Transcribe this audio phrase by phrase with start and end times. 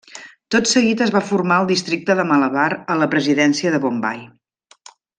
[0.53, 4.29] Tot seguit es va formar el districte de Malabar a la presidència de Bombai.